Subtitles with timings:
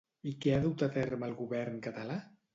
[0.29, 2.19] I què ha dut a terme el govern català?